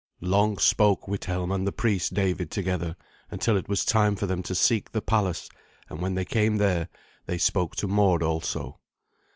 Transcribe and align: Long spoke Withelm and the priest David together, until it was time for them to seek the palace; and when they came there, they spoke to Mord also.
Long 0.23 0.57
spoke 0.57 1.07
Withelm 1.07 1.51
and 1.51 1.67
the 1.67 1.71
priest 1.71 2.15
David 2.15 2.49
together, 2.49 2.95
until 3.29 3.55
it 3.55 3.69
was 3.69 3.85
time 3.85 4.15
for 4.15 4.25
them 4.25 4.41
to 4.41 4.55
seek 4.55 4.91
the 4.91 4.99
palace; 5.03 5.47
and 5.89 6.01
when 6.01 6.15
they 6.15 6.25
came 6.25 6.57
there, 6.57 6.89
they 7.27 7.37
spoke 7.37 7.75
to 7.75 7.87
Mord 7.87 8.23
also. 8.23 8.79